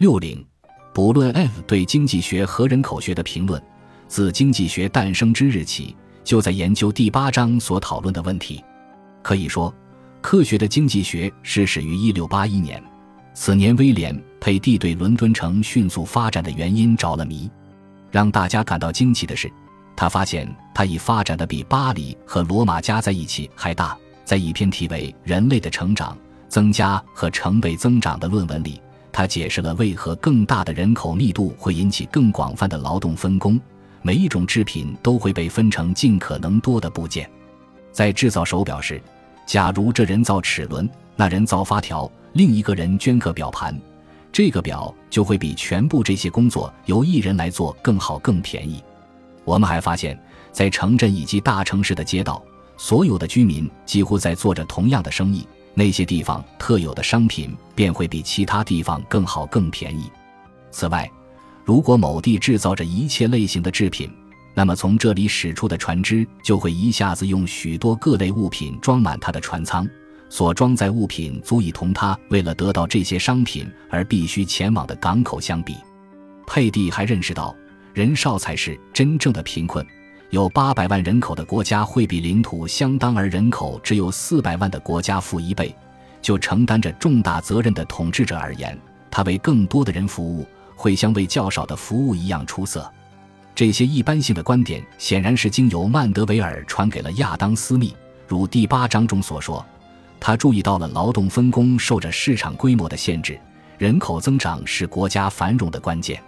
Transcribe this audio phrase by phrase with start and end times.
[0.00, 0.42] 六零，
[0.94, 3.62] 不论 F 对经济学和人口学的评论，
[4.08, 8.64] 自经济学诞生之日起，就在研究第八章所讨论的问题。
[9.20, 9.70] 可以说，
[10.22, 12.82] 科学的经济学是始于一六八一年。
[13.34, 17.50] 此年，威廉·佩蒂对伦敦城迅速发展的原因着了迷。
[18.10, 19.52] 让大家感到惊奇的是，
[19.94, 23.94] 他发现它已发展的比巴黎和罗马加在一起还大。
[24.24, 26.16] 在一篇题为《人类的成长、
[26.48, 28.80] 增加和成倍增长》的论文里。
[29.12, 33.60] 他解释了为何更大的人口密度会引起更广泛的劳动分工，
[34.02, 37.28] 每一种制品都会被分成尽可能多的部件。
[37.92, 39.02] 在制造手表时，
[39.46, 43.76] 假如这人造齿轮，那人造发条，另一个人镌刻表盘，
[44.32, 48.82] 这个表就会比全部这些工作由一人来做更好、更便宜。
[49.44, 50.16] 我们还发现，
[50.52, 52.40] 在城镇以及大城市的街道，
[52.76, 55.44] 所有的居民几乎在做着同样的生意。
[55.74, 60.10] 那些地方特有的商品便会比其他地方更好、更便宜。
[60.70, 61.10] 此外，
[61.64, 64.10] 如果某地制造着一切类型的制品，
[64.54, 69.88] 那么从这里驶出的船只就会一下子用许多各类物品装满它的船舱。
[70.28, 75.76] 所装载物品足以同它为了得到这些商品而必须前往的港口相比。
[76.46, 77.54] 佩蒂还认识到，
[77.94, 79.84] 人少才是真正的贫困。
[80.30, 85.74] 有八百万人口的国家会比领土相当而人口只有四百万的国家富一倍。
[86.22, 88.78] 就承担着重大责任的统治者而言，
[89.10, 92.88] 他为更多的人服务，会像为较少的服务一样出色。
[93.54, 97.96] 这些一般性的观点显然是经由曼德维尔传给了亚当·斯密。
[98.28, 99.64] 如第八章中所说，
[100.20, 103.40] 他注意到了劳动分工受着市场规模的限制，
[103.78, 106.22] 人口增长是国家繁荣的关键。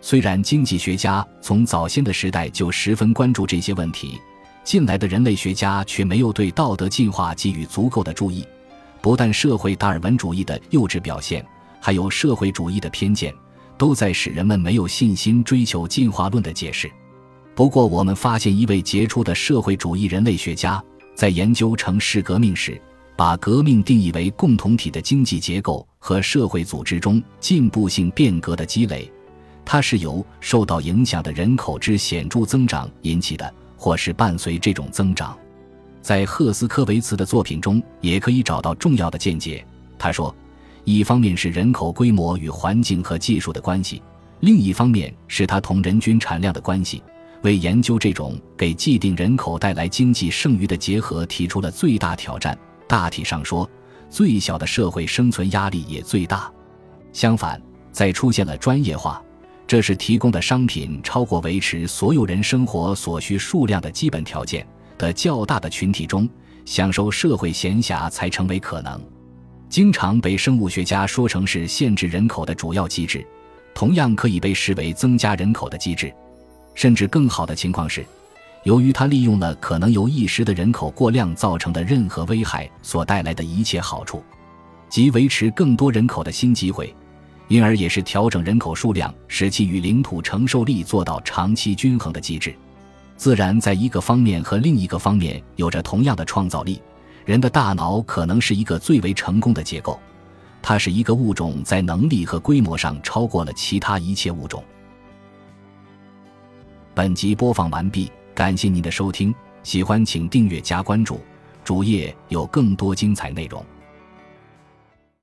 [0.00, 4.20] 虽然经济学家从早先的时代就十分关注这些问题，
[4.62, 8.46] 近来的人类学家却没有对道德进化给予足够的注意。
[9.00, 11.44] 不但社会达尔文主义的幼稚表现，
[11.80, 13.32] 还有社会主义的偏见，
[13.78, 16.90] 都在使人们没有信心追求进化论的解释。
[17.54, 20.82] 不过，我们发现一位杰出的社会主义人类学家
[21.14, 22.80] 在研究城市革命时，
[23.16, 29.10] 把革命定义为共同体的经济结构和社会组织中进步性变革的积累。
[29.66, 35.36] 它是由受到影响的人口之显著增长引起的，或是伴随这种增长。
[36.00, 39.66] 在赫斯科维茨的作品中，也可以找到重要的见解。
[39.98, 40.32] 他说，
[40.84, 44.00] 一方面是人口规模与环境和技术的关系，
[44.38, 47.02] 另一方面是它同人均产量的关系，
[47.42, 52.56] 为研究这种给既定人口带来经济剩余的结合提出了最大挑战。
[52.86, 53.68] 大体上说，
[54.08, 56.48] 最小的社会生存压力也最大。
[57.12, 57.60] 相反，
[57.90, 59.20] 在出现了专业化。
[59.66, 64.64] 这是提供的商品超过维持所有人生活所需数量的基本条件
[64.96, 66.28] 的较大的群体中，
[66.64, 69.00] 享受社会闲暇才成为可能。
[69.68, 73.26] 经常被生物学家说成是限制人口的主要机制，
[73.74, 76.14] 同样可以被视为增加人口的机制。
[76.74, 78.06] 甚至更好的情况是，
[78.62, 84.22] 由于它利用了可能由一时的人口过量造成的任何危害所带来的一切好处，
[84.88, 86.94] 即维持更多人口的新机会。
[87.48, 92.54] 因而也是调整人口数量，使其与领土承受力做到长期均衡的机制。
[93.16, 96.82] 自然在一个方面和另一个方面有着同样的创造力。
[97.24, 99.98] 人的大脑可能是一个最为成功的结构，
[100.62, 104.62] 它是一个物种在能力和规模上超过了其他一切物种。
[106.94, 111.20] 本集播放完毕，感谢您的收听，喜欢请订阅加关注，
[111.64, 113.64] 主页有更多精彩内容。